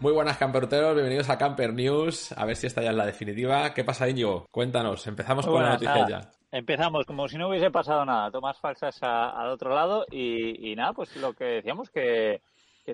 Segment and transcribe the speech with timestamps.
[0.00, 2.32] Muy buenas camperuteros, bienvenidos a Camper News.
[2.32, 3.74] A ver si esta ya es la definitiva.
[3.74, 4.46] ¿Qué pasa, Íñigo?
[4.50, 6.20] Cuéntanos, empezamos con la noticia ya.
[6.50, 8.30] Empezamos como si no hubiese pasado nada.
[8.30, 12.40] Tomas falsas al otro lado y, nada, pues lo que decíamos que,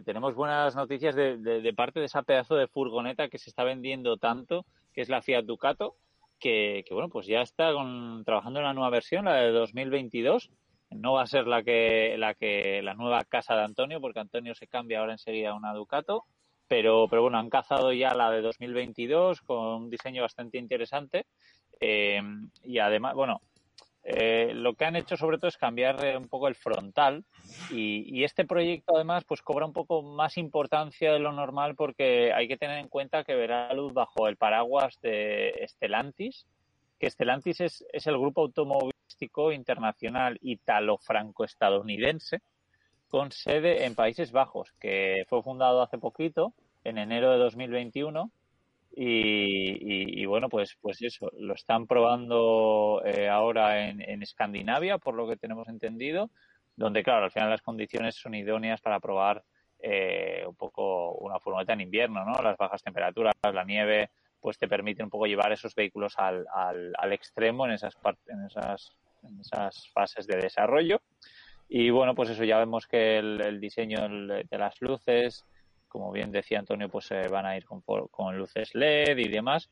[0.05, 4.67] tenemos buenas noticias de, parte de esa pedazo de furgoneta que se está vendiendo tanto,
[4.93, 5.95] que es la Fiat Ducato,
[6.41, 7.71] que, bueno, pues ya está
[8.25, 10.51] trabajando en la nueva versión, la de 2022.
[10.91, 14.57] No va a ser la que, la que, la nueva casa de Antonio, porque Antonio
[14.57, 16.25] se cambia ahora enseguida a una Ducato
[16.69, 21.27] pero, pero bueno, han cazado ya la de 2022 con un diseño bastante interesante
[21.81, 22.21] eh,
[22.65, 23.41] y además, bueno,
[24.09, 27.25] eh, lo que han hecho sobre todo es cambiar eh, un poco el frontal
[27.73, 32.47] y, este proyecto además pues cobra un poco más importancia de lo normal porque hay
[32.47, 36.47] que tener en cuenta que verá luz bajo el paraguas de Stellantis,
[37.01, 42.43] que Stellantis es, es el grupo automovilístico internacional italo-franco-estadounidense
[43.17, 46.53] con sede en Países Bajos, que fue fundado hace poquito,
[46.85, 48.31] en enero de 2021.
[48.95, 55.27] Y, y, bueno, pues, pues eso, lo están probando eh, ahora en, Escandinavia, por lo
[55.27, 56.29] que tenemos entendido,
[56.77, 59.43] donde, claro, al final las condiciones son idóneas para probar
[59.79, 62.43] eh, un poco una furgoneta en invierno, ¿no?
[62.43, 64.11] Las bajas temperaturas, la nieve,
[64.43, 67.97] pues te permiten un poco llevar esos vehículos al, al, al extremo en esas,
[68.27, 71.01] en, esas, en esas fases de desarrollo.
[71.69, 75.45] Y bueno, pues eso ya vemos que el, diseño de las luces,
[75.89, 79.69] como bien decía Antonio, pues se van a ir con, luces LED y demás.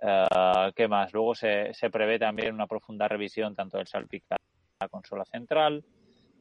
[0.00, 1.12] Uh, ¿Qué más?
[1.12, 5.84] Luego se, se, prevé también una profunda revisión tanto del salpicador de la consola central.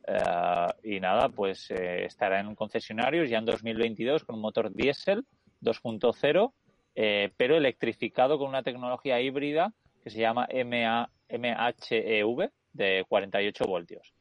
[0.07, 5.25] Uh, y nada, pues eh, estará en concesionarios ya en 2022 con un motor diésel
[5.61, 6.53] 2.0,
[6.95, 14.13] eh, pero electrificado con una tecnología híbrida que se llama MA, MHEV de 48 voltios.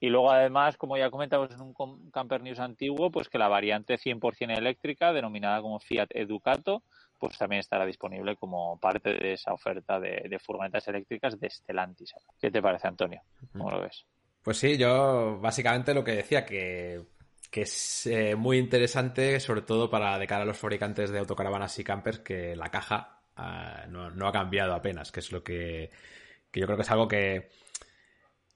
[0.00, 3.98] Y luego, además, como ya comentamos en un Camper News antiguo, pues que la variante
[3.98, 6.82] 100% eléctrica, denominada como Fiat Educato,
[7.18, 12.14] pues también estará disponible como parte de esa oferta de, furgonetas eléctricas de Stellantis.
[12.40, 13.20] ¿Qué te parece, Antonio?
[13.52, 14.06] ¿Cómo lo ves?
[14.42, 17.02] Pues sí, yo básicamente lo que decía, que,
[17.50, 21.78] que es eh, muy interesante, sobre todo para de cara a los fabricantes de autocaravanas
[21.78, 25.90] y campers, que la caja uh, no, no, ha cambiado apenas, que es lo que,
[26.50, 27.50] que yo creo que es algo que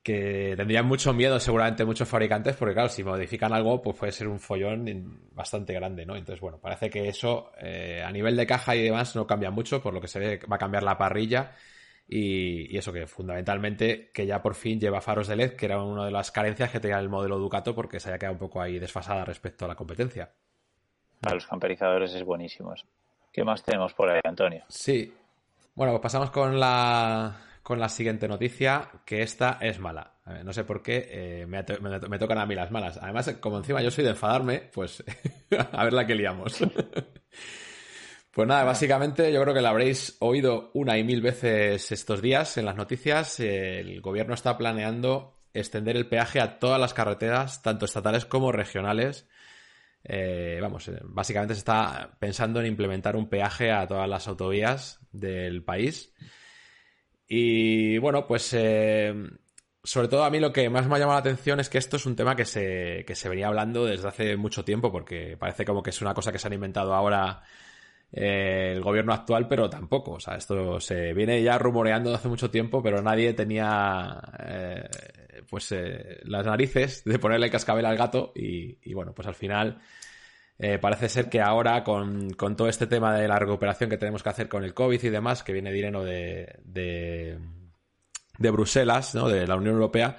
[0.05, 4.29] que tendrían mucho miedo seguramente muchos fabricantes porque claro, si modifican algo pues puede ser
[4.29, 6.15] un follón bastante grande, ¿no?
[6.15, 9.83] Entonces bueno, parece que eso eh, a nivel de caja y demás no cambia mucho,
[9.83, 11.53] por lo que se ve va a cambiar la parrilla
[12.07, 16.05] y, eso que fundamentalmente que ya por fin lleva faros de LED, que era una
[16.05, 18.79] de las carencias que tenía el modelo Ducato porque se había quedado un poco ahí
[18.79, 20.31] desfasada respecto a la competencia.
[21.19, 22.75] Para los camperizadores es buenísimo.
[23.33, 24.65] ¿Qué más tenemos por ahí, Antonio?
[24.69, 25.15] Sí.
[25.75, 30.19] Bueno, pues pasamos con la con la siguiente noticia, que esta es mala.
[30.45, 31.65] no sé por qué eh, me,
[32.19, 32.99] tocan a mí las malas.
[33.01, 35.03] Además, como encima yo soy de enfadarme, pues
[35.73, 36.59] a ver la que liamos.
[38.33, 42.59] pues nada, básicamente yo creo que la habréis oído una y mil veces estos días
[42.59, 43.41] en las noticias.
[43.41, 49.27] El gobierno está planeando extender el peaje a todas las carreteras, tanto estatales como regionales.
[50.03, 55.01] Eh, vamos, eh, básicamente se está pensando en implementar un peaje a todas las autovías
[55.13, 56.13] del país.
[57.37, 59.13] Y bueno, pues eh,
[59.83, 61.97] sobre todo a mí lo que más me ha llamado la atención es que esto
[61.97, 65.65] es un tema que se, que se venía hablando desde hace mucho tiempo, porque parece
[65.65, 67.43] como que es una cosa que se han inventado ahora
[68.13, 70.13] eh, el gobierno actual, pero tampoco.
[70.13, 74.89] O sea, esto se viene ya rumoreando hace mucho tiempo, pero nadie tenía eh,
[75.51, 79.81] pues eh, las narices de ponerle cascabel al gato y, y bueno, pues al final
[80.59, 84.23] eh, parece ser que ahora con, con, todo este tema de la recuperación que tenemos
[84.23, 89.29] que hacer con el COVID y demás, que viene dinero de, de, Bruselas, ¿no?
[89.29, 90.17] de la Unión Europea,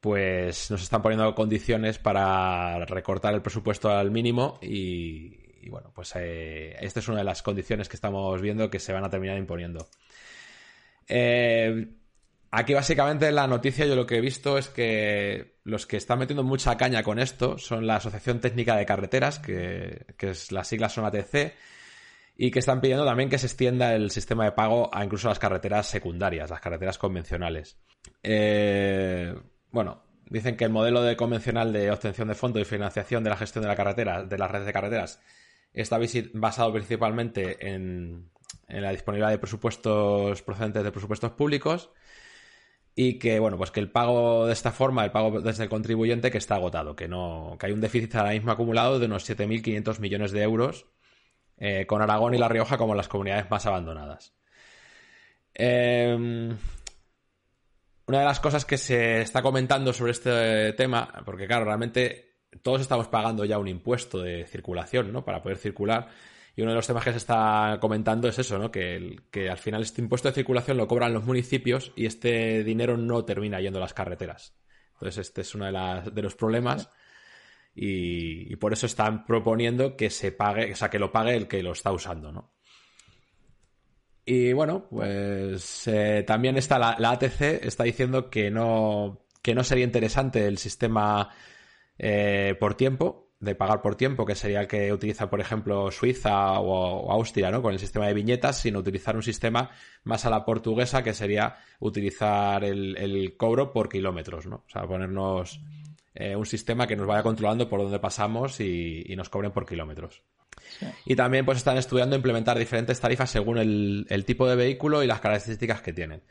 [0.00, 6.12] pues nos están poniendo condiciones para recortar el presupuesto al mínimo y, y bueno, pues
[6.16, 9.38] eh, esta es una de las condiciones que estamos viendo que se van a terminar
[9.38, 9.88] imponiendo.
[11.08, 11.88] Eh,
[12.54, 16.42] Aquí básicamente la noticia yo lo que he visto es que los que están metiendo
[16.42, 20.92] mucha caña con esto son la Asociación Técnica de Carreteras, que, que es, las siglas
[20.92, 21.54] son ATC,
[22.36, 25.38] y que están pidiendo también que se extienda el sistema de pago a incluso las
[25.38, 27.78] carreteras secundarias, las carreteras convencionales.
[28.22, 29.34] Eh,
[29.70, 33.36] bueno, dicen que el modelo de convencional de obtención de fondos y financiación de la
[33.36, 35.20] gestión de la carretera, de las redes de carreteras,
[35.72, 35.98] está
[36.34, 38.30] basado principalmente en,
[38.68, 41.90] en la disponibilidad de presupuestos procedentes de presupuestos públicos
[42.94, 46.30] y que bueno pues que el pago de esta forma el pago desde el contribuyente
[46.30, 49.98] que está agotado que no que hay un déficit ahora mismo acumulado de unos 7.500
[50.00, 50.86] millones de euros
[51.56, 54.34] eh, con Aragón y La Rioja como las comunidades más abandonadas
[55.54, 56.54] eh,
[58.06, 62.82] una de las cosas que se está comentando sobre este tema porque claro realmente todos
[62.82, 65.24] estamos pagando ya un impuesto de circulación, ¿no?
[65.24, 66.08] Para poder circular.
[66.54, 68.70] Y uno de los temas que se está comentando es eso, ¿no?
[68.70, 69.18] Que,
[69.50, 73.60] al final este impuesto de circulación lo cobran los municipios y este dinero no termina
[73.60, 74.54] yendo a las carreteras.
[74.94, 76.90] Entonces, este es uno de, de los problemas.
[77.74, 81.62] Y, por eso están proponiendo que se pague, o sea, que lo pague el que
[81.62, 82.52] lo está usando, ¿no?
[84.24, 89.84] Y bueno, pues eh, también está la, ATC, está diciendo que no, que no sería
[89.84, 91.30] interesante el sistema
[91.98, 96.60] eh, por tiempo, de pagar por tiempo, que sería el que utiliza, por ejemplo, Suiza
[96.60, 97.60] o, Austria, ¿no?
[97.60, 99.68] Con el sistema de viñetas, sino utilizar un sistema
[100.04, 104.62] más a la portuguesa, que sería utilizar el, cobro por kilómetros, ¿no?
[104.64, 105.60] O sea, ponernos
[106.14, 110.22] eh, un sistema que nos vaya controlando por dónde pasamos y, nos cobren por kilómetros.
[111.04, 115.08] Y también pues están estudiando implementar diferentes tarifas según el, el tipo de vehículo y
[115.08, 116.22] las características que tienen.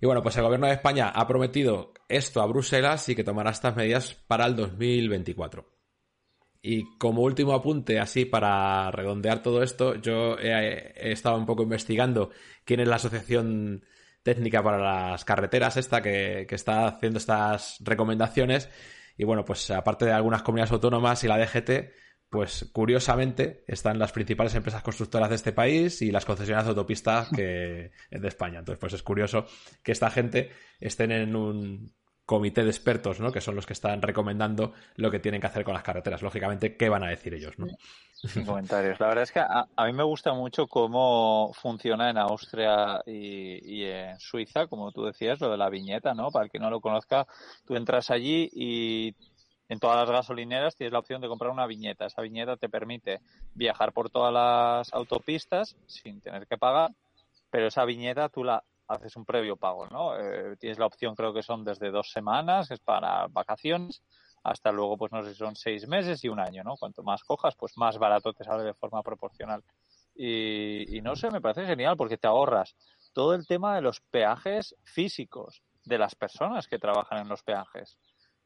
[0.00, 3.52] Y bueno, pues el gobierno de España ha prometido esto a Bruselas y que tomará
[3.52, 5.81] estas medidas para el 2024.
[6.64, 12.30] Y como último apunte, así para redondear todo esto, yo he, estado un poco investigando
[12.64, 13.84] quién es la asociación
[14.22, 18.68] técnica para las carreteras esta que, está haciendo estas recomendaciones.
[19.16, 21.90] Y bueno, pues aparte de algunas comunidades autónomas y la DGT,
[22.30, 27.28] pues curiosamente están las principales empresas constructoras de este país y las concesionarias de autopistas
[27.30, 28.60] que de España.
[28.60, 29.46] Entonces, pues es curioso
[29.82, 31.92] que esta gente estén en un
[32.24, 33.32] comité de expertos, ¿no?
[33.32, 36.22] Que son los que están recomendando lo que tienen que hacer con las carreteras.
[36.22, 37.66] Lógicamente, ¿qué van a decir ellos, no?
[38.46, 39.00] Comentarios.
[39.00, 44.18] La verdad es que a, mí me gusta mucho cómo funciona en Austria y, en
[44.20, 46.30] Suiza, como tú decías, lo de la viñeta, ¿no?
[46.30, 47.26] Para el que no lo conozca,
[47.66, 49.14] tú entras allí y
[49.68, 52.06] en todas las gasolineras tienes la opción de comprar una viñeta.
[52.06, 53.20] Esa viñeta te permite
[53.54, 56.92] viajar por todas las autopistas sin tener que pagar,
[57.50, 60.18] pero esa viñeta tú la haces un previo pago, ¿no?
[60.18, 64.02] Eh, tienes la opción, creo que son desde dos semanas, es para vacaciones,
[64.44, 66.76] hasta luego, pues no sé si son seis meses y un año, ¿no?
[66.76, 69.62] Cuanto más cojas, pues más barato te sale de forma proporcional.
[70.14, 72.76] Y, no sé, me parece genial porque te ahorras
[73.12, 77.98] todo el tema de los peajes físicos de las personas que trabajan en los peajes.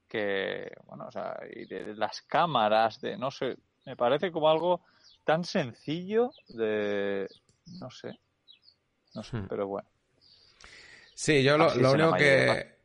[0.06, 4.82] Que, bueno, o sea, y de las cámaras, de no sé, me parece como algo
[5.24, 7.26] tan sencillo de,
[7.80, 8.20] no sé,
[9.14, 9.48] no sé, hmm.
[9.48, 9.88] pero bueno.
[11.16, 12.76] Sí, yo lo, único que...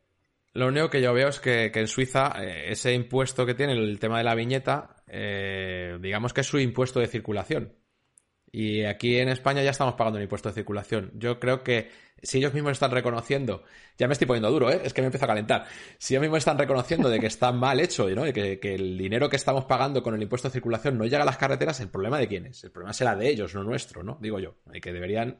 [0.54, 3.98] Lo único que yo veo es que, en Suiza eh, ese impuesto que tiene el
[3.98, 7.74] tema de la viñeta, eh, digamos que es su impuesto de circulación.
[8.50, 11.10] Y aquí en España ya estamos pagando un impuesto de circulación.
[11.14, 11.90] Yo creo que
[12.22, 13.64] si ellos mismos están reconociendo,
[13.98, 14.80] ya me estoy poniendo duro, ¿eh?
[14.82, 15.66] es que me empiezo a calentar.
[15.98, 18.24] Si ellos mismos están reconociendo de que está mal hecho, ¿no?
[18.24, 21.22] de que, que, el dinero que estamos pagando con el impuesto de circulación no llega
[21.22, 22.64] a las carreteras, ¿el problema de quién es?
[22.64, 24.16] El problema será de ellos, no nuestro, ¿no?
[24.22, 24.54] Digo yo.
[24.72, 25.38] Y que deberían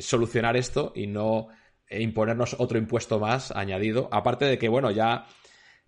[0.00, 1.48] solucionar esto y no
[1.88, 4.08] e imponernos otro impuesto más añadido.
[4.12, 5.26] Aparte de que, bueno, ya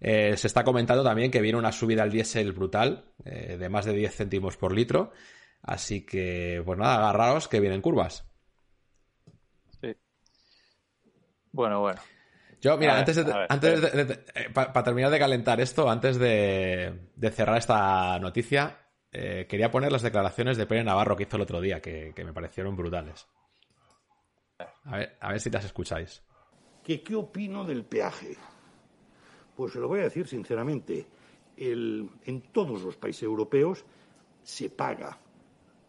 [0.00, 3.84] eh, se está comentando también que viene una subida al diésel brutal eh, de más
[3.84, 5.12] de 10 céntimos por litro.
[5.62, 8.24] Así que, pues nada, agarraos que vienen curvas.
[9.80, 9.94] Sí.
[11.50, 12.00] Bueno, bueno.
[12.60, 16.92] Yo, mira, antes de, antes de, eh, para terminar de calentar esto, antes de,
[17.32, 18.78] cerrar esta noticia,
[19.10, 22.76] quería poner las declaraciones de Pérez Navarro que hizo el otro día, que me parecieron
[22.76, 23.28] brutales.
[24.88, 26.22] A ver, a ver si las escucháis.
[26.82, 28.36] ¿Qué, ¿Qué opino del peaje?
[29.54, 31.06] Pues se lo voy a decir sinceramente.
[31.56, 33.84] en todos los países europeos
[34.42, 35.18] se paga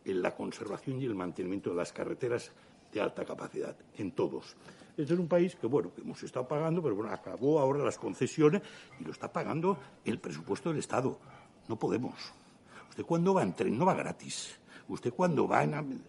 [0.04, 2.52] en la conservación y el mantenimiento de las carreteras
[2.92, 4.56] de alta capacidad, en todos.
[4.98, 7.98] Este es un país que, bueno, que hemos estado pagando, pero bueno, acabó ahora las
[7.98, 8.62] concesiones
[9.00, 11.18] y lo está pagando el presupuesto del Estado.
[11.70, 12.16] No podemos.
[12.90, 14.60] Usted cuando va en tren no va gratis.
[14.90, 16.04] Usted cuando va, en,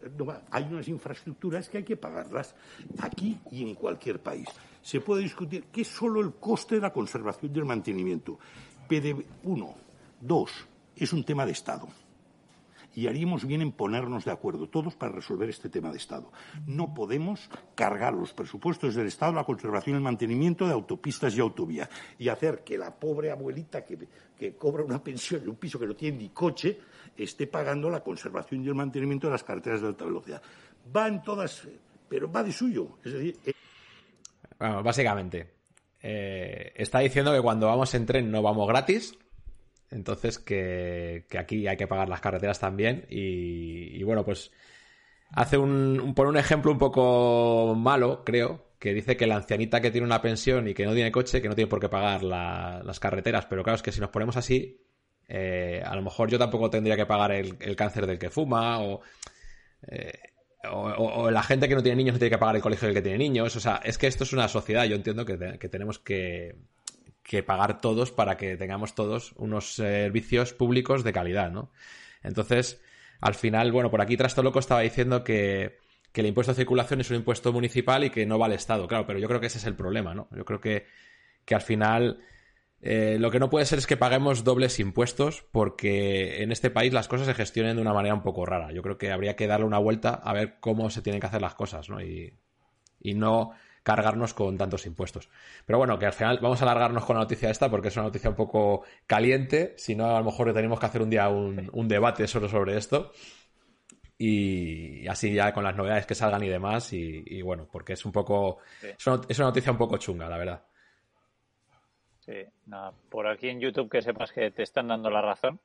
[0.50, 2.54] hay unas infraestructuras que hay que pagarlas
[3.00, 4.48] aquí y en cualquier país.
[4.82, 8.38] Se puede discutir que es solo el coste de la conservación y el mantenimiento.
[8.88, 9.74] PD, uno.
[10.20, 10.50] Dos,
[10.96, 11.88] es un tema de Estado
[12.94, 16.32] y haríamos bien en ponernos de acuerdo todos para resolver este tema de Estado.
[16.66, 21.40] No podemos cargar los presupuestos del Estado la conservación y el mantenimiento de autopistas y
[21.40, 23.98] autovías y hacer que la pobre abuelita que,
[24.38, 26.78] que cobra una pensión en un piso que no tiene ni coche
[27.16, 30.42] esté pagando la conservación y el mantenimiento de las carreteras de alta velocidad.
[30.94, 31.68] Va en todas,
[32.08, 32.98] pero va de suyo.
[33.04, 33.52] Es decir, eh,
[34.58, 35.50] básicamente,
[36.02, 39.16] eh, está diciendo que cuando vamos en tren no vamos gratis,
[39.90, 43.06] entonces, que, aquí hay que pagar las carreteras también.
[43.10, 44.52] Y, bueno, pues
[45.30, 50.06] hace un, un ejemplo un poco malo, creo, que dice que la ancianita que tiene
[50.06, 53.46] una pensión y que no tiene coche, que no tiene por qué pagar las carreteras.
[53.46, 54.80] Pero claro, es que si nos ponemos así,
[55.28, 58.80] eh, a lo mejor yo tampoco tendría que pagar el, cáncer del que fuma
[59.88, 60.12] eh,
[60.68, 62.94] o, o, la gente que no tiene niños no tiene que pagar el colegio del
[62.94, 63.56] que tiene niños.
[63.56, 64.84] O sea, es que esto es una sociedad.
[64.84, 66.56] Yo entiendo que, que tenemos que,
[67.22, 71.70] que pagar todos para que tengamos todos unos servicios públicos de calidad, ¿no?
[72.22, 72.82] Entonces,
[73.20, 75.78] al final, bueno, por aquí Trasto Loco estaba diciendo que,
[76.12, 78.86] que el impuesto de circulación es un impuesto municipal y que no va al Estado,
[78.88, 80.28] claro, pero yo creo que ese es el problema, ¿no?
[80.34, 80.86] Yo creo que,
[81.44, 82.20] que al final
[82.82, 86.92] eh, lo que no puede ser es que paguemos dobles impuestos porque en este país
[86.92, 88.72] las cosas se gestionen de una manera un poco rara.
[88.72, 91.42] Yo creo que habría que darle una vuelta a ver cómo se tienen que hacer
[91.42, 92.00] las cosas, ¿no?
[92.00, 92.32] Y,
[93.00, 95.28] y no cargarnos con tantos impuestos.
[95.66, 98.06] Pero bueno, que al final vamos a alargarnos con la noticia esta porque es una
[98.06, 99.74] noticia un poco caliente.
[99.76, 102.76] Si no, a lo mejor tenemos que hacer un día un, un debate solo sobre
[102.76, 103.12] esto.
[104.18, 106.92] Y así ya con las novedades que salgan y demás.
[106.92, 108.58] Y, y bueno, porque es un poco.
[108.82, 110.64] Es una noticia un poco chunga, la verdad.
[112.18, 115.58] Sí, nada, por aquí en YouTube que sepas que te están dando la razón.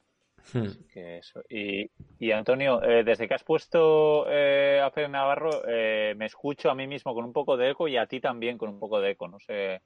[0.54, 0.72] Hmm.
[0.88, 1.42] Que eso.
[1.50, 6.70] Y, y Antonio, eh, desde que has puesto eh, a Fer Navarro, eh, me escucho
[6.70, 9.00] a mí mismo con un poco de eco y a ti también con un poco
[9.02, 9.28] de eco.
[9.28, 9.82] No sé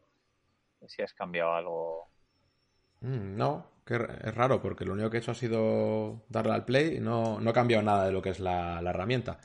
[0.87, 2.09] si has cambiado algo.
[3.01, 6.65] Mm, No, que es raro porque lo único que he hecho ha sido darle al
[6.65, 9.39] play y no, no he cambiado nada de lo que es la, la herramienta.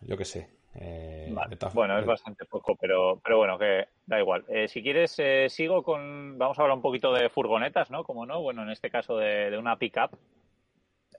[0.00, 0.57] Yo qué sé.
[0.80, 1.56] Eh, Vale.
[1.74, 4.44] Bueno, es bastante poco, pero, pero bueno, que da igual.
[4.48, 6.38] Eh, si quieres, eh, sigo con.
[6.38, 8.04] Vamos a hablar un poquito de furgonetas, ¿no?
[8.04, 10.16] Como no, bueno, en este caso de, de una pickup.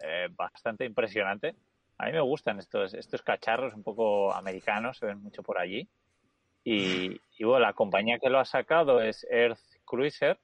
[0.02, 1.56] Eh, bastante impresionante.
[1.98, 5.90] A mí me gustan estos, estos cacharros un poco americanos, se ven mucho por allí.
[6.64, 10.40] Y, y bueno, la compañía que lo ha sacado es Earth Cruiser,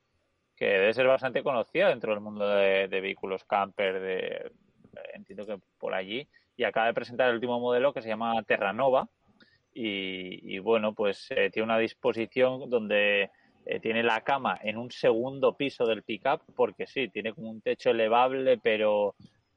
[0.57, 4.51] que debe ser bastante conocida dentro del mundo de, de vehículos camper, de,
[5.13, 6.27] entiendo que por allí.
[6.57, 9.09] Y acaba de presentar el último modelo que se llama Terranova.
[9.77, 13.29] Y, bueno, pues eh, tiene una disposición donde
[13.65, 17.61] eh, tiene la cama en un segundo piso del pickup, porque sí, tiene como un
[17.61, 19.15] techo elevable, pero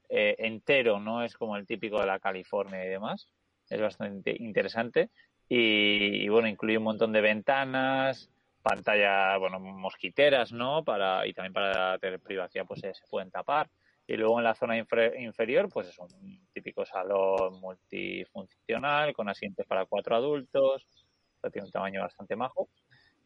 [0.09, 3.29] eh, entero, no es como el típico de la California y demás.
[3.69, 5.09] Es bastante interesante.
[5.47, 8.29] Y, y, bueno, incluye un montón de ventanas,
[8.61, 10.83] pantalla, bueno, mosquiteras, ¿no?
[10.83, 13.69] Para, y también para tener privacidad, pues se pueden tapar.
[14.09, 19.85] Y luego en la zona inferior, pues es un típico salón multifuncional con asientos para
[19.85, 20.83] cuatro adultos.
[21.51, 22.69] Tiene un tamaño bastante majo.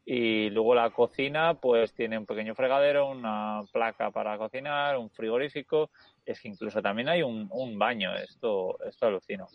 [0.04, 5.90] Y luego la cocina, pues tiene un pequeño fregadero, una placa para cocinar, un frigorífico.
[6.26, 8.14] Es que incluso también hay un, un baño.
[8.16, 9.48] Esto, esto alucino.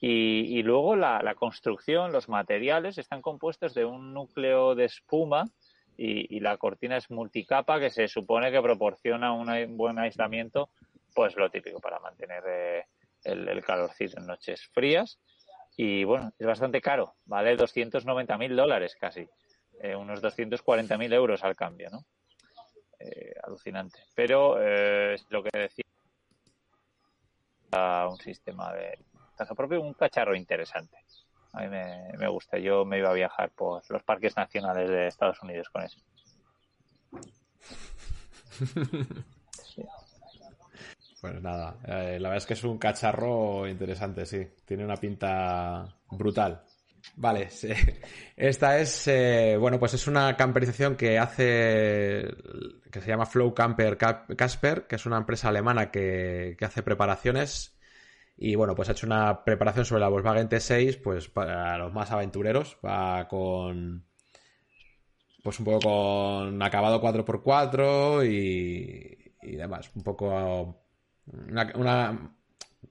[0.00, 5.46] Y, y luego la, la construcción, los materiales están compuestos de un núcleo de espuma
[5.96, 10.70] y, y la cortina es multicapa que se supone que proporciona un buen aislamiento,
[11.14, 12.84] pues lo típico para mantener eh,
[13.24, 15.18] el, el calorcito en noches frías.
[15.76, 19.26] Y bueno, es bastante caro, vale 290 mil dólares casi,
[19.80, 22.04] eh, unos 240 mil euros al cambio, ¿no?
[22.98, 24.00] Eh, alucinante.
[24.14, 25.84] Pero eh, es lo que decía,
[28.08, 28.98] un sistema de
[29.56, 30.98] propio, un cacharro interesante.
[31.52, 32.58] A mí me, me gusta.
[32.58, 35.98] Yo me iba a viajar por los parques nacionales de Estados Unidos con eso.
[39.74, 39.82] Sí.
[41.20, 44.46] Pues nada, eh, la verdad es que es un cacharro interesante, sí.
[44.64, 46.62] Tiene una pinta brutal.
[47.16, 47.68] Vale, sí.
[48.36, 52.26] esta es, eh, bueno, pues es una camperización que hace,
[52.90, 57.76] que se llama Flow Camper Casper, que es una empresa alemana que, que hace preparaciones.
[58.42, 62.10] Y bueno, pues ha hecho una preparación sobre la Volkswagen T6, pues para los más
[62.10, 64.06] aventureros, va con,
[65.42, 70.82] pues un poco con acabado 4x4 y, y demás, un poco
[71.26, 72.34] una,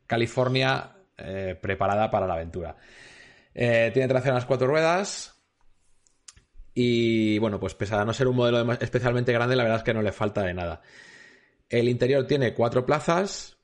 [0.06, 2.76] California eh, preparada para la aventura.
[3.56, 5.36] Eh, tiene tracción a las cuatro ruedas.
[6.76, 9.96] Y bueno, pues pese a no ser un modelo especialmente grande, la verdad es que
[9.96, 10.84] no le falta de nada.
[11.68, 13.59] El interior tiene cuatro plazas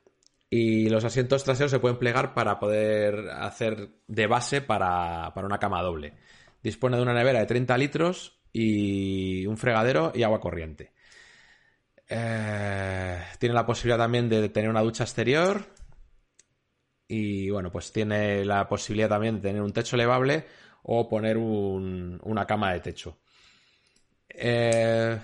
[0.50, 5.60] y los asientos traseros se pueden plegar para poder hacer de base para, para una
[5.60, 6.14] cama doble.
[6.64, 10.94] Dispone de una nevera de 30 litros y un fregadero y agua corriente.
[12.08, 15.66] Eh, tiene la posibilidad también de tener una ducha exterior.
[17.08, 20.46] Y bueno, pues tiene la posibilidad también de tener un techo elevable
[20.84, 23.20] o poner un- una cama de techo.
[24.30, 25.18] Eh,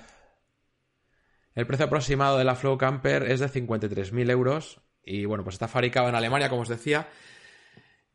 [1.56, 4.82] el precio aproximado de la Flow Camper es de 53.000 euros.
[5.04, 7.08] Y bueno, pues está fabricado en Alemania, como os decía.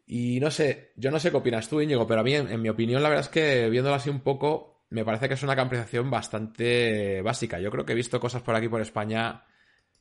[0.06, 2.62] Y no sé, yo no sé qué opinas tú, Íñigo, pero a mí, en, en
[2.62, 5.56] mi opinión, la verdad es que viéndolo así un poco, me parece que es una
[5.56, 7.58] camperización bastante básica.
[7.58, 9.44] Yo creo que he visto cosas por aquí, por España,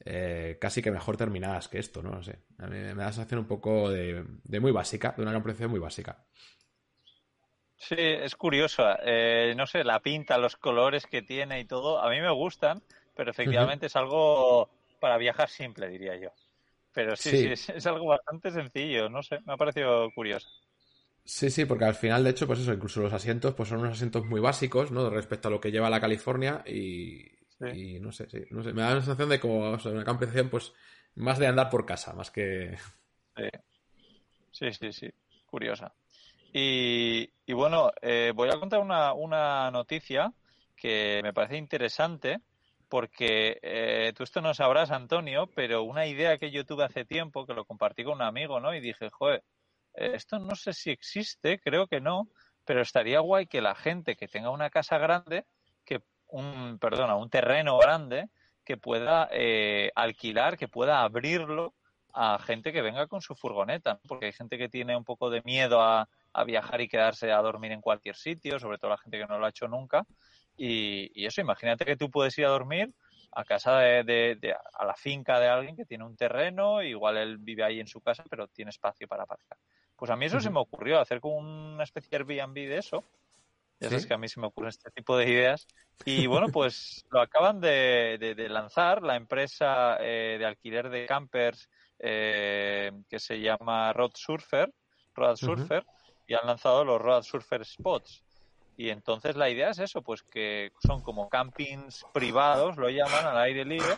[0.06, 2.12] eh, casi que mejor terminadas que esto, ¿no?
[2.12, 2.40] No sé.
[2.60, 5.72] A mí me da la sensación un poco de, de muy básica, de una camperización
[5.72, 6.24] muy básica.
[7.78, 8.84] Sí, es curioso.
[9.04, 12.82] Eh, no sé, la pinta, los colores que tiene y todo, a mí me gustan,
[13.16, 16.30] pero efectivamente es algo para viajar simple, diría yo.
[16.96, 17.38] Pero sí, Sí.
[17.38, 20.50] sí, es, es algo bastante sencillo, no sé, me ha parecido curioso.
[21.24, 23.94] Sí, sí, porque al final, de hecho, pues eso, incluso los asientos, pues son unos
[23.94, 25.10] asientos muy básicos, ¿no?
[25.10, 27.32] Respecto a lo que lleva la California y,
[28.00, 30.74] no sé, sí, no sé, me da la sensación de como una campezación, pues,
[31.16, 32.78] más de andar por casa, más que...
[34.52, 35.10] Sí, sí, sí,
[35.46, 35.94] curiosa.
[36.54, 40.34] Y, bueno, eh, voy a contar una, una noticia
[40.76, 42.40] que me parece interesante
[42.90, 47.46] porque eh, tú esto no sabrás, Antonio, pero una idea que yo tuve hace tiempo,
[47.46, 48.74] que lo compartí con un amigo, ¿no?
[48.74, 49.44] Y dije, joder,
[49.96, 52.30] eh, esto no sé si existe, creo que no,
[52.66, 55.46] pero estaría guay que la gente que tenga una casa grande,
[55.86, 58.30] que un, perdona, un terreno grande,
[58.66, 61.76] que pueda eh, alquilar, que pueda abrirlo
[62.14, 65.42] a gente que venga con su furgoneta, porque hay gente que tiene un poco de
[65.44, 66.08] miedo a,
[66.46, 69.46] viajar y quedarse a dormir en cualquier sitio, sobre todo la gente que no lo
[69.46, 70.06] ha hecho nunca.
[70.58, 72.94] Y, y eso, imagínate que tú puedes ir a dormir
[73.36, 77.64] a casa de, a la finca de alguien que tiene un terreno, igual él vive
[77.64, 79.58] ahí en su casa, pero tiene espacio para aparcar.
[79.98, 83.04] Pues a mí eso se me ocurrió, hacer como una especie de Airbnb de eso.
[83.80, 85.68] Ya sabes que a mí se me ocurren este tipo de ideas.
[86.06, 91.70] Y bueno, pues lo acaban de, lanzar la empresa eh, de alquiler de campers
[92.00, 94.74] eh, que se llama Road Surfer,
[95.14, 95.86] Road Surfer,
[96.26, 98.25] y han lanzado los Road Surfer Spots.
[98.78, 103.38] Y entonces la idea es eso, pues que son como campings privados, lo llaman al
[103.38, 103.96] aire libre,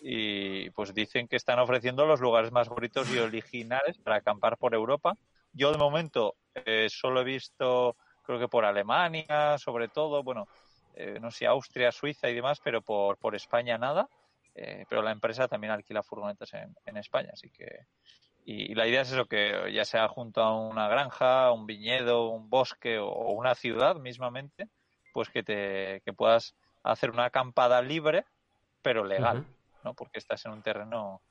[0.00, 4.74] y pues dicen que están ofreciendo los lugares más bonitos y originales para acampar por
[4.74, 5.16] Europa.
[5.52, 10.46] Yo de momento eh, solo he visto, creo que por Alemania, sobre todo, bueno,
[10.94, 14.08] eh, no sé, Austria, Suiza y demás, pero por, por España nada.
[14.54, 17.86] Eh, pero la empresa también alquila furgonetas en, en España, así que
[18.44, 22.50] y, la idea es eso, que ya sea junto a una granja, un viñedo, un
[22.50, 24.68] bosque o, una ciudad mismamente,
[25.12, 28.24] pues que te que puedas hacer una acampada libre,
[28.82, 29.44] pero legal.
[29.84, 29.94] ¿no?
[29.94, 31.22] Porque estás en un terreno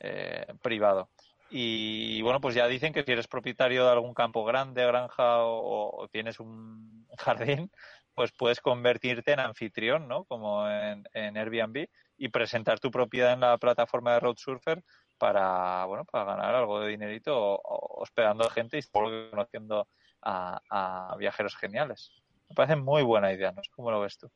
[0.00, 1.08] eh, privado.
[1.50, 6.06] Y bueno, pues ya dicen que si eres propietario de algún campo grande, granja o,
[6.12, 7.70] tienes un jardín,
[8.14, 10.24] pues puedes convertirte en anfitrión, ¿no?
[10.24, 14.82] Como en, Airbnb y presentar tu propiedad en la plataforma de Road Surfer
[15.18, 19.88] para, bueno, para ganar algo de dinerito hospedando a gente y conociendo
[20.22, 22.12] a, viajeros geniales.
[22.48, 23.60] Me parece muy buena idea, ¿no?
[23.74, 24.30] ¿Cómo lo ves tú?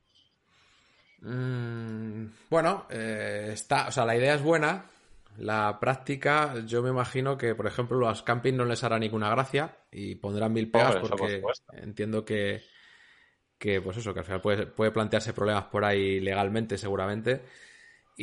[1.21, 4.87] Mm, bueno, eh, está, o sea, la idea es buena.
[5.39, 9.79] La práctica, yo me imagino que, por ejemplo, los camping no les hará ninguna gracia
[9.91, 11.43] y pondrán mil pegas porque
[11.73, 12.63] entiendo que,
[13.57, 17.43] que, pues eso, que al final puede, puede plantearse problemas por ahí legalmente, seguramente.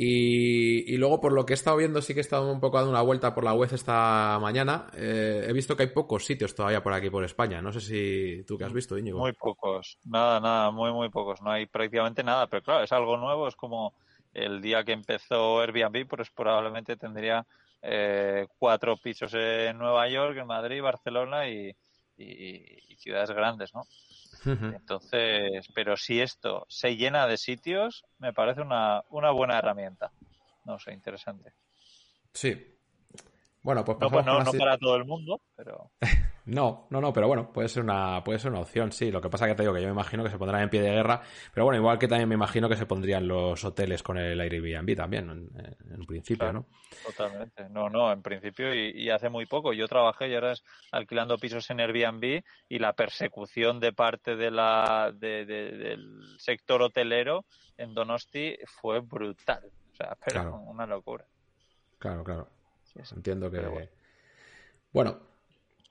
[0.01, 2.89] Y, luego, por lo que he estado viendo, sí que he estado un poco dando
[2.89, 4.87] una vuelta por la web esta mañana.
[4.93, 7.61] Eh, he visto que hay pocos sitios todavía por aquí, por España.
[7.61, 9.19] No sé si tú que has visto, Íñigo.
[9.19, 9.97] Muy pocos.
[10.05, 11.41] Nada, nada, muy, muy pocos.
[11.41, 12.47] No hay prácticamente nada.
[12.47, 13.49] Pero claro, es algo nuevo.
[13.49, 13.93] Es como
[14.33, 17.45] el día que empezó Airbnb, pues probablemente tendría
[17.81, 21.75] eh, cuatro pisos en Nueva York, en Madrid, Barcelona y
[22.97, 23.83] ciudades grandes, ¿no?
[24.45, 30.11] Entonces, pero si esto se llena de sitios, me parece una, una buena herramienta.
[30.65, 31.53] No sé, interesante.
[32.33, 32.75] Sí.
[33.61, 35.91] Bueno, pues no, pues no, no para todo el mundo, pero.
[36.49, 39.11] No, no, no, pero bueno, puede ser una, puede ser una opción, sí.
[39.11, 40.81] Lo que pasa que te digo que yo me imagino que se pondrán en pie
[40.81, 41.21] de guerra,
[41.53, 44.95] pero bueno, igual que también me imagino que se pondrían los hoteles con el Airbnb
[44.95, 46.65] también, en, principio, ¿no?
[47.05, 47.69] Totalmente.
[47.69, 49.73] No, no, en principio y, hace muy poco.
[49.73, 54.49] Yo trabajé y ahora es alquilando pisos en Airbnb y la persecución de parte de
[54.49, 57.45] la, del sector hotelero
[57.77, 59.69] en Donosti fue brutal.
[59.93, 61.25] O sea, pero una locura.
[61.99, 62.47] Claro, claro.
[63.15, 63.89] Entiendo que...
[64.91, 65.28] bueno,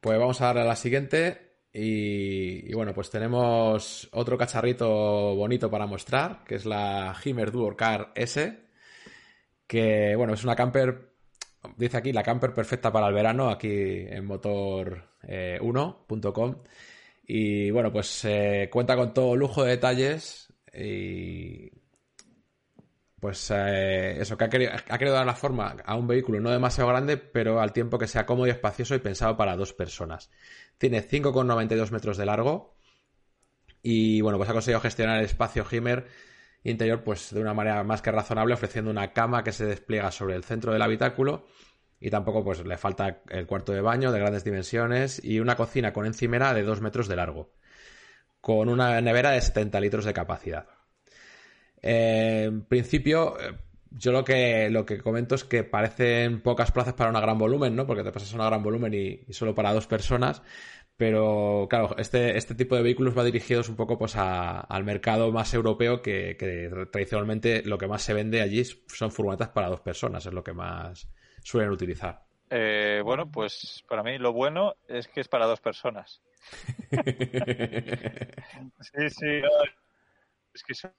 [0.00, 1.48] pues vamos a darle a la siguiente.
[1.72, 8.12] Y, bueno, pues tenemos otro cacharrito bonito para mostrar, que es la Himmer Duo Car
[8.14, 8.58] S.
[9.66, 11.12] Que bueno, es una camper.
[11.76, 16.50] Dice aquí la camper perfecta para el verano, aquí en motor1.com.
[16.52, 16.56] Eh,
[17.26, 20.52] y bueno, pues eh, cuenta con todo lujo de detalles.
[20.72, 21.70] Y
[23.20, 26.50] pues eh, eso, que ha querido, ha querido dar la forma a un vehículo no
[26.50, 30.30] demasiado grande, pero al tiempo que sea cómodo y espacioso y pensado para dos personas.
[30.78, 32.76] Tiene 5,92 metros de largo
[33.82, 36.06] y bueno, pues ha conseguido gestionar el espacio Himmer
[36.62, 40.34] interior pues de una manera más que razonable, ofreciendo una cama que se despliega sobre
[40.34, 41.46] el centro del habitáculo
[42.00, 45.92] y tampoco pues le falta el cuarto de baño de grandes dimensiones y una cocina
[45.92, 47.52] con encimera de 2 metros de largo,
[48.40, 50.77] con una nevera de 70 litros de capacidad.
[51.82, 53.54] Eh, en principio, eh,
[53.90, 57.74] yo lo que, lo que comento es que parecen pocas plazas para una gran volumen,
[57.74, 57.86] ¿no?
[57.86, 60.42] Porque te pasas a una gran volumen y, solo para dos personas.
[60.96, 65.54] Pero claro, este, este tipo de vehículos va dirigidos un poco pues al mercado más
[65.54, 66.36] europeo que,
[66.90, 70.54] tradicionalmente lo que más se vende allí son furgonetas para dos personas, es lo que
[70.54, 71.08] más
[71.44, 72.24] suelen utilizar.
[72.50, 76.20] Eh, bueno, pues para mí lo bueno es que es para dos personas.
[78.80, 79.42] sí, sí.
[80.52, 80.92] Es que son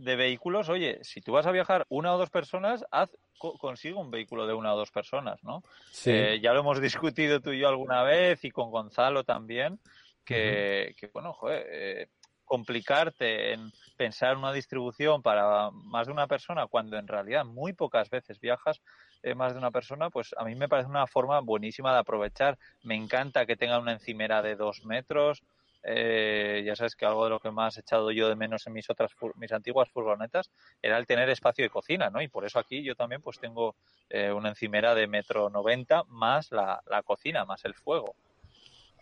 [0.00, 4.10] de vehículos, oye, si tú vas a viajar una o dos personas, haz, consigue un
[4.10, 5.62] vehículo de una o dos personas, ¿no?
[5.92, 6.10] Sí.
[6.10, 6.80] Eh, ya lo hemos
[7.14, 9.78] discutido tú y yo alguna vez y con Gonzalo también,
[10.24, 12.06] que, que bueno, joder, eh,
[12.46, 18.08] complicarte en pensar una distribución para más de una persona cuando en realidad muy pocas
[18.08, 18.80] veces viajas
[19.22, 22.58] eh, más de una persona, pues a mí me parece una forma buenísima de aprovechar.
[22.82, 25.42] Me encanta que tenga una encimera de dos metros,
[25.82, 28.74] eh, ya sabes que algo de lo que más he echado yo de menos en
[28.74, 30.50] mis otras mis antiguas furgonetas
[30.82, 32.20] era el tener espacio de cocina, ¿no?
[32.20, 33.76] Y por eso aquí yo también pues tengo
[34.10, 38.14] eh, una encimera de metro noventa más la, cocina, más el fuego.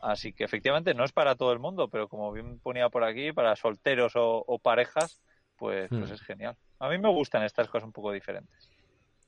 [0.00, 3.32] Así que efectivamente no es para todo el mundo, pero como bien ponía por aquí,
[3.32, 5.20] para solteros o, parejas,
[5.56, 6.14] pues, pues hmm.
[6.14, 6.56] es genial.
[6.78, 8.70] A mí me gustan estas cosas un poco diferentes.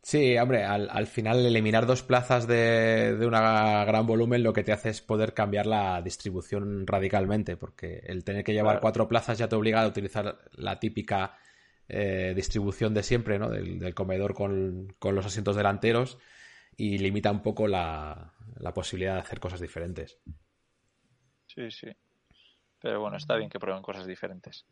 [0.02, 4.64] Sí, hombre, al, al final eliminar dos plazas de, de un gran volumen lo que
[4.64, 9.36] te hace es poder cambiar la distribución radicalmente, porque el tener que llevar cuatro plazas
[9.36, 11.36] ya te obliga a utilizar la típica
[11.92, 13.50] eh, distribución de siempre, ¿no?
[13.50, 16.18] Del, comedor con, los asientos delanteros
[16.76, 20.18] y limita un poco la, la posibilidad de hacer cosas diferentes.
[21.46, 21.88] Sí, sí.
[22.78, 24.64] Pero bueno, está bien que prueben cosas diferentes.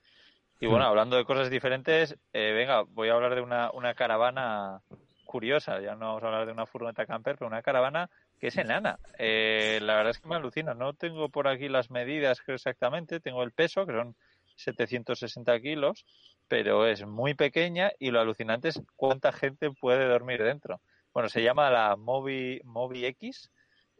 [0.60, 0.88] Y bueno, hmm.
[0.88, 4.80] hablando de cosas diferentes, eh, venga, voy a hablar de una, una caravana
[5.28, 8.08] curiosa, ya no vamos a hablar de una furgoneta camper, pero una caravana
[8.40, 8.98] que es enana.
[9.18, 13.42] Eh, la verdad es que me alucina, no tengo por aquí las medidas exactamente, tengo
[13.42, 14.16] el peso, que son
[14.56, 16.06] 760 kilos,
[16.48, 20.80] pero es muy pequeña y lo alucinante es cuánta gente puede dormir dentro.
[21.12, 23.50] Bueno, se llama la Mobi, Mobi X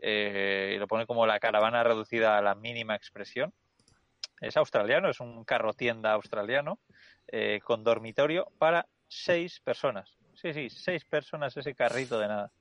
[0.01, 3.53] eh, y lo pone como la caravana reducida a la mínima expresión.
[4.41, 6.79] Es australiano, es un carro tienda australiano
[7.27, 10.18] eh, con dormitorio para seis personas.
[10.41, 12.53] Sí, sí, seis personas ese carrito de nada.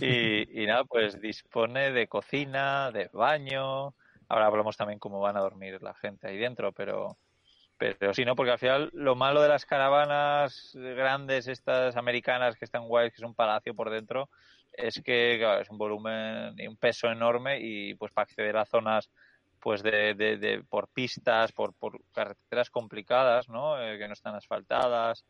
[0.00, 3.94] Y, nada, pues dispone de cocina, de baño.
[4.28, 7.16] Ahora hablamos también cómo van a dormir la gente ahí dentro, pero,
[7.76, 8.36] pero sí, ¿no?
[8.36, 13.22] Porque al final lo malo de las caravanas grandes, estas americanas que están guays, que
[13.22, 14.28] es un palacio por dentro,
[14.72, 19.10] es que es un volumen y un peso enorme y pues para acceder a zonas
[19.58, 23.82] pues de, de, por pistas, por, por carreteras complicadas, ¿no?
[23.82, 25.24] Eh, que no están asfaltadas,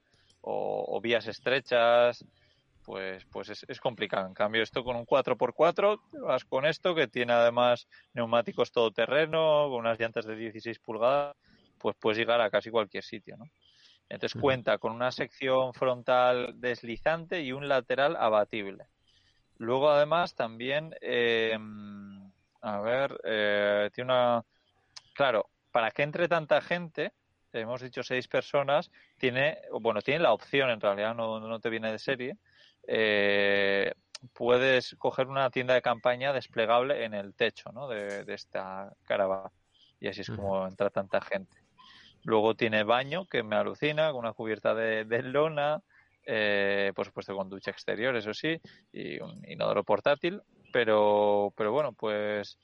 [0.47, 2.25] o, vías estrechas,
[2.85, 4.27] pues, pues es, complicado.
[4.27, 9.81] En cambio, esto con un 4x4, vas con esto que tiene además neumáticos todoterreno, con
[9.81, 11.35] unas llantas de 16 pulgadas,
[11.79, 13.47] pues puedes llegar a casi cualquier sitio, ¿no?
[14.09, 18.87] Entonces cuenta con una sección frontal deslizante y un lateral abatible.
[19.57, 21.57] Luego además también, eh,
[22.61, 24.45] a ver, eh, tiene una...
[25.15, 27.13] Claro, para que entre tanta gente,
[27.61, 31.93] hemos dicho seis personas, tiene, bueno, tiene la opción, en realidad no, no te viene
[31.93, 32.37] de serie,
[32.87, 33.93] eh,
[34.33, 37.89] puedes coger una tienda de campaña desplegable en el techo ¿no?
[37.89, 39.51] de, esta caravana.
[40.01, 41.57] Y así es como entra tanta gente.
[42.25, 45.81] Luego tiene baño, que me alucina, con una cubierta de, lona,
[46.27, 48.61] eh, por supuesto con ducha exterior, eso sí,
[48.93, 50.43] y un inodoro portátil.
[50.73, 52.59] Pero, pero bueno, pues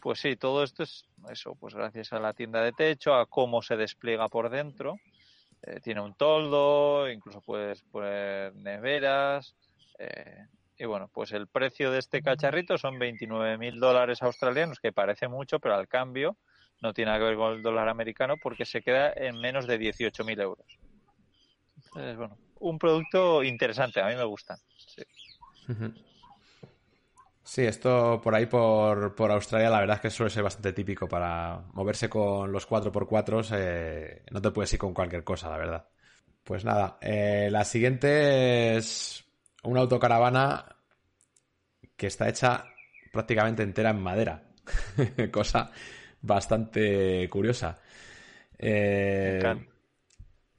[0.00, 3.62] pues sí, todo esto es eso, pues gracias a la tienda de techo, a cómo
[3.62, 5.00] se despliega por dentro.
[5.62, 9.54] Eh, tiene un toldo, incluso puedes poner neveras.
[9.98, 10.46] Eh,
[10.78, 15.28] y bueno, pues el precio de este cacharrito son 29 mil dólares australianos, que parece
[15.28, 16.38] mucho, pero al cambio
[16.80, 19.76] no tiene nada que ver con el dólar americano porque se queda en menos de
[19.76, 20.66] 18 mil euros.
[21.76, 24.56] Entonces, bueno, un producto interesante, a mí me gusta.
[24.86, 25.02] Sí.
[27.50, 31.08] Sí, esto por ahí por, por, Australia la verdad es que suele ser bastante típico
[31.08, 33.48] para moverse con los 4x4.
[33.56, 35.88] Eh, no te puedes ir con cualquier cosa, la verdad.
[36.44, 39.24] Pues nada, eh, la siguiente es
[39.64, 40.76] una autocaravana
[41.96, 42.66] que está hecha
[43.12, 44.44] prácticamente entera en madera.
[45.32, 45.72] cosa
[46.22, 47.80] bastante curiosa.
[48.60, 49.40] Eh,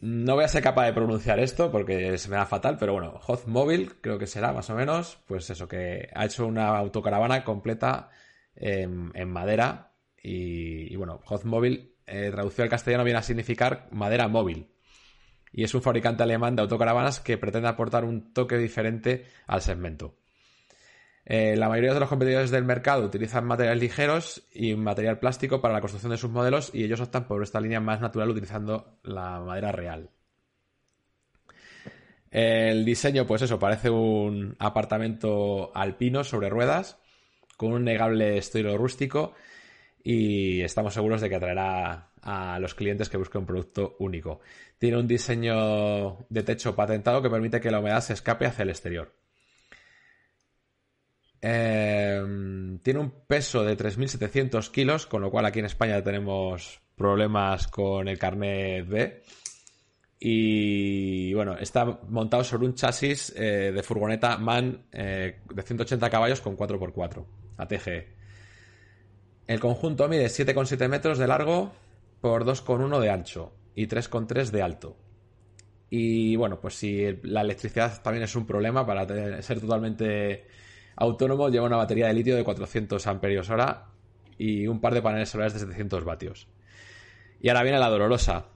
[0.01, 3.19] no voy a ser capaz de pronunciar esto porque se me da fatal, pero bueno,
[3.25, 8.09] Hozmobile creo que será más o menos, pues eso, que ha hecho una autocaravana completa
[8.55, 14.71] en, madera y, bueno, Hozmobile eh, traducido al castellano viene a significar madera móvil
[15.53, 20.20] y es un fabricante alemán de autocaravanas que pretende aportar un toque diferente al segmento.
[21.25, 25.73] Eh, la mayoría de los competidores del mercado utilizan materiales ligeros y material plástico para
[25.73, 29.39] la construcción de sus modelos y ellos optan por esta línea más natural utilizando la
[29.39, 30.09] madera real.
[32.31, 36.97] El diseño, pues eso, parece un apartamento alpino sobre ruedas
[37.57, 39.33] con un negable estilo rústico
[40.03, 44.39] y estamos seguros de que atraerá a los clientes que busquen un producto único.
[44.79, 48.69] Tiene un diseño de techo patentado que permite que la humedad se escape hacia el
[48.69, 49.20] exterior.
[51.41, 57.67] Eh, tiene un peso de 3.700 kilos, con lo cual aquí en España tenemos problemas
[57.67, 59.23] con el carnet B.
[60.19, 66.41] Y bueno, está montado sobre un chasis eh, de furgoneta MAN eh, de 180 caballos
[66.41, 67.25] con 4x4,
[67.57, 68.05] ATG.
[69.47, 71.73] El conjunto mide 7,7 metros de largo
[72.21, 74.95] por 2,1 de ancho y 3,3 de alto.
[75.89, 80.45] Y bueno, pues si la electricidad también es un problema para ser totalmente
[80.95, 83.87] autónomo, lleva una batería de litio de 400 amperios hora
[84.37, 86.49] y un par de paneles solares de 700 vatios.
[87.39, 88.47] Y ahora viene la dolorosa.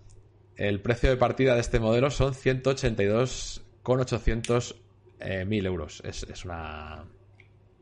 [0.56, 4.76] El precio de partida de este modelo son 182,800
[5.19, 6.02] eh, mil euros.
[6.06, 7.04] Es, es, una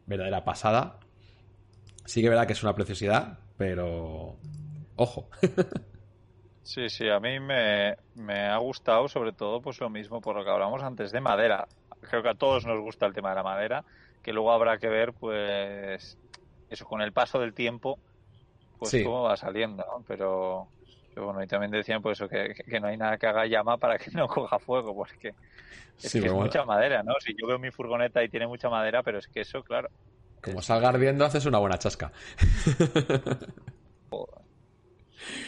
[0.05, 0.99] verdadera pasada.
[2.05, 4.37] Sí que verdad que es una preciosidad, pero
[4.95, 5.29] ojo.
[6.63, 10.45] Sí, sí, a mí me, me, ha gustado sobre todo pues lo mismo por lo
[10.45, 11.67] que hablamos antes de madera.
[11.99, 13.83] Creo que a todos nos gusta el tema de la madera,
[14.23, 16.19] que luego habrá que ver pues
[16.69, 18.01] eso con el paso del tiempo
[18.77, 18.99] pues Sí.
[18.99, 20.03] cómo va saliendo, ¿no?
[20.07, 20.73] Pero,
[21.13, 23.77] pero bueno, y también decían pues eso que, que no hay nada que haga llama
[23.77, 25.35] para que no coja fuego, porque
[26.01, 27.13] es Sí, que es mucha madera, ¿no?
[27.21, 29.89] Si yo veo mi furgoneta y tiene mucha madera, pero es que eso, claro,
[30.41, 32.11] como salga ardiendo, haces una buena chasca.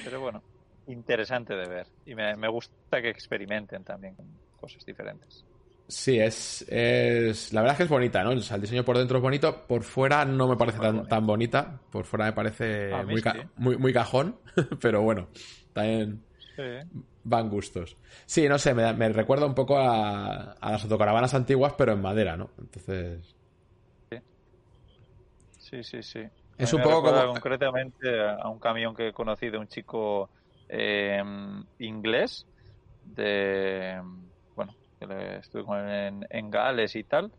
[0.01, 0.43] pero bueno,
[0.85, 1.88] interesante de ver.
[2.05, 5.45] Y me, me gusta que experimenten también con cosas diferentes.
[5.88, 7.54] Sí, es, es.
[7.54, 8.32] La verdad es que es bonita, ¿no?
[8.32, 11.28] O sea, el diseño por dentro es bonito, por fuera no me parece tan, tan
[11.28, 11.80] bonita.
[11.91, 14.39] Por fuera me parece mí muy, ca- muy, muy cajón,
[14.82, 15.30] pero bueno,
[15.74, 16.63] también Sí.
[17.24, 17.98] van gustos.
[18.26, 22.02] Sí, no sé, me, me recuerda un poco a, a las autocaravanas antiguas, pero en
[22.02, 22.52] madera, ¿no?
[22.58, 23.36] Entonces.
[25.58, 26.19] Sí, sí, sí.
[26.58, 30.32] Es un poco como- concretamente a un camión que he conocido, un chico
[30.67, 31.21] eh,
[31.80, 32.48] inglés
[33.02, 34.02] de
[34.99, 37.31] que estuve con él en, en Gales y tal.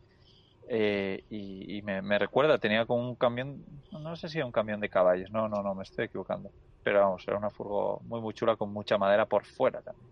[0.68, 4.52] eh, y y me, me recuerda, tenía como un camión, no sé si era un
[4.52, 6.52] camión de caballos, no, no, no, me estoy equivocando.
[6.82, 10.10] Pero vamos, era una furgo muy, muy chula con mucha madera por fuera también.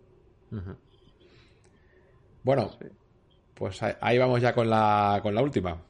[2.43, 2.85] Bueno, Sí.
[3.55, 5.85] pues ahí, vamos ya con la, con la última.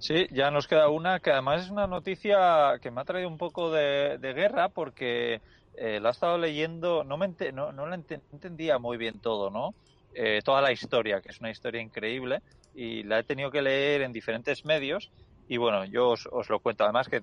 [0.00, 3.36] Sí, ya nos queda una que además es una noticia que me ha traído un
[3.38, 5.42] poco de, de guerra porque
[5.72, 9.20] eh, la he estado leyendo, no, me ente- no, no la ente- entendía muy bien
[9.20, 9.76] todo, ¿no?
[10.20, 12.40] Eh, toda la historia, que es una historia increíble,
[12.74, 15.12] y la he tenido que leer en diferentes medios,
[15.48, 16.82] y bueno, yo os, lo cuento.
[16.82, 17.22] Además que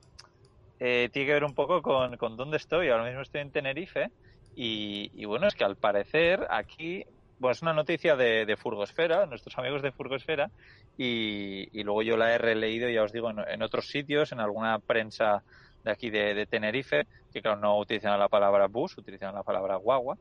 [0.80, 2.88] eh, tiene que ver un poco con, con dónde estoy.
[2.88, 4.12] Ahora mismo estoy en Tenerife,
[4.56, 7.04] y, y bueno, es que al parecer aquí,
[7.38, 10.50] bueno, es una noticia de, de Furgosfera, nuestros amigos de Furgosfera,
[10.98, 14.40] y, y luego yo la he releído, ya os digo, en, en otros sitios, en
[14.40, 15.44] alguna prensa
[15.84, 19.76] de aquí de, de Tenerife, que claro, no utilizan la palabra bus, utilizan la palabra
[19.76, 20.18] guagua,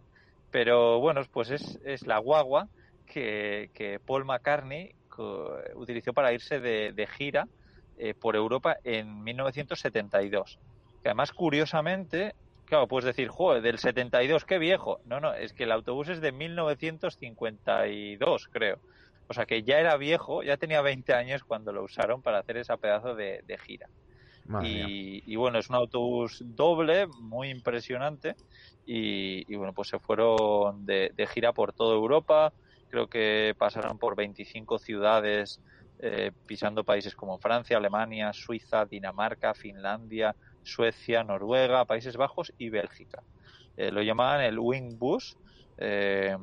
[0.54, 2.68] pero bueno, pues es, es la guagua
[3.06, 4.94] que, Paul McCartney
[5.74, 7.48] utilizó para irse de, gira
[7.98, 10.60] eh, por Europa en 1972.
[11.02, 12.36] Que además, curiosamente,
[12.66, 15.00] claro, puedes decir, joder, del 72, qué viejo.
[15.06, 18.78] No, no, es que el autobús es de 1952, creo.
[19.26, 22.58] O sea que ya era viejo, ya tenía 20 años cuando lo usaron para hacer
[22.58, 23.88] esa pedazo de gira.
[24.62, 28.36] Y, bueno, es un autobús doble, muy impresionante.
[28.84, 32.54] Y, bueno, pues se fueron de, de gira por toda Europa.
[32.88, 35.60] Creo que pasaron por 25 ciudades,
[35.98, 43.22] eh, pisando países como Francia, Alemania, Suiza, Dinamarca, Finlandia, Suecia, Noruega, Países Bajos y Bélgica.
[43.76, 45.36] Eh, lo llamaban el Wing Bus.
[45.78, 46.36] eh,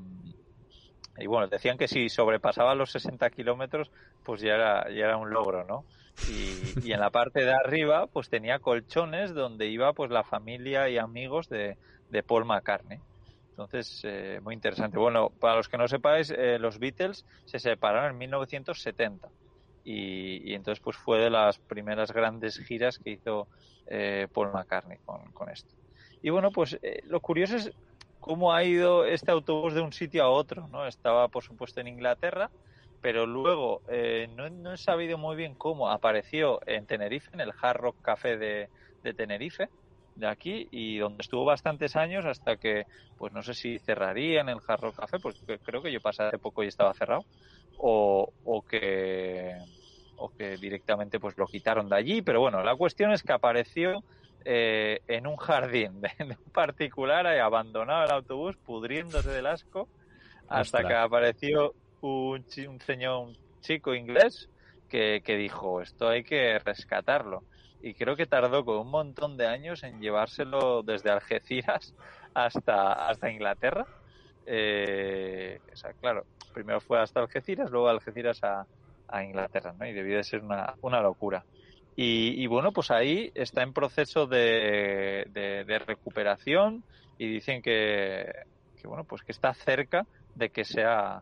[1.17, 3.91] y bueno, decían que si sobrepasaba los 60 kilómetros,
[4.23, 5.85] pues ya era, ya era un logro, ¿no?
[6.30, 10.97] Y, en la parte de arriba, pues tenía colchones donde iba pues la familia y
[10.97, 11.78] amigos de,
[12.10, 13.00] de Paul McCartney.
[13.52, 14.97] Entonces, eh, muy interesante.
[14.97, 19.30] Bueno, para los que no sepáis, eh, los Beatles se separaron en 1970.
[19.84, 23.47] Y, y entonces, pues fue de las primeras grandes giras que hizo
[23.88, 25.74] eh, Paul McCartney con, con esto.
[26.21, 27.71] Y bueno, pues eh, lo curioso es
[28.19, 30.88] cómo ha ido este autobús de un sitio a otro, ¿no?
[30.88, 32.52] Estaba, por supuesto, en Inglaterra,
[33.01, 37.51] pero luego eh, no, no he sabido muy bien cómo apareció en Tenerife, en el
[37.59, 38.69] Hard Rock Café de,
[39.03, 39.69] de Tenerife,
[40.15, 42.85] de aquí, y donde estuvo bastantes años hasta que,
[43.17, 46.23] pues no sé si cerraría en el Hard Rock Café, porque creo que yo pasé
[46.23, 47.25] hace poco y estaba cerrado,
[47.77, 49.55] o, o que
[50.17, 54.03] o que directamente pues lo quitaron de allí, pero bueno, la cuestión es que apareció
[54.45, 59.87] eh, en un jardín de, de un particular, ahí abandonado el autobús, pudriéndose del asco,
[60.47, 60.85] hasta Ostras.
[60.85, 63.29] que apareció un, un señor,
[63.61, 64.49] chico inglés,
[64.89, 67.43] que, que dijo, esto hay que rescatarlo.
[67.81, 71.95] Y creo que tardó con un montón de años en llevárselo desde Algeciras
[72.33, 73.87] hasta, hasta Inglaterra.
[74.45, 78.65] Eh, o sea, claro, primero fue hasta Algeciras, luego Algeciras a,
[79.07, 79.85] a Inglaterra, ¿no?
[79.85, 81.43] Y debió de ser una, una locura.
[81.95, 86.83] Y, bueno, pues ahí está en proceso de, de, recuperación
[87.19, 88.31] y dicen que,
[88.81, 91.21] que, bueno, pues que está cerca de que sea,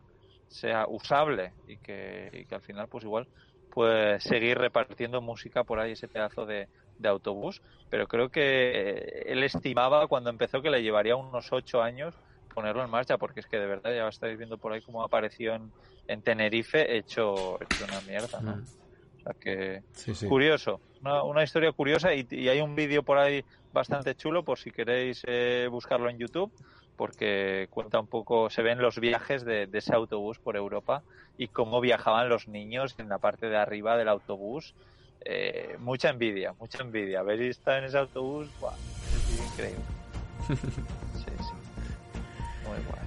[0.50, 3.26] sea usable y que, y que al final, pues igual,
[3.70, 9.42] puede seguir repartiendo música por ahí ese pedazo de, de autobús, pero creo que él
[9.44, 12.14] estimaba cuando empezó que le llevaría unos ocho años
[12.52, 15.54] ponerlo en marcha, porque es que de verdad ya estáis viendo por ahí cómo apareció
[15.54, 15.72] en,
[16.08, 18.56] en Tenerife hecho, hecho una mierda, ¿no?
[18.56, 18.66] Mm.
[19.16, 19.82] O sea que
[20.26, 24.58] curioso, una, una, historia curiosa y, y hay un vídeo por ahí bastante chulo por
[24.58, 26.50] si queréis eh, buscarlo en YouTube
[27.00, 31.02] porque cuenta un poco, se ven los viajes de, de, ese autobús por Europa
[31.38, 34.74] y cómo viajaban los niños en la parte de arriba del autobús
[35.24, 37.20] eh, mucha envidia, mucha envidia.
[37.20, 38.50] Haber estado en ese autobús,
[39.14, 39.82] es increíble.
[41.16, 41.54] Sí, sí.
[42.68, 42.99] Muy bueno.